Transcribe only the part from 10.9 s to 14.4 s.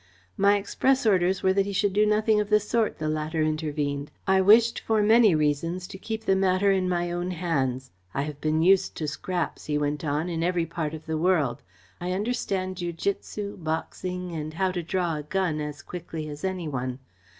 of the world. I understand jiu jitsu, boxing